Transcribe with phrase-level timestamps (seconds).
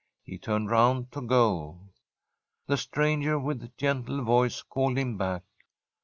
[0.23, 1.79] He turned round to go.
[2.65, 5.43] The stranger with gentle voice called him back.